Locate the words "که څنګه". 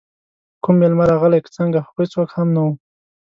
1.43-1.79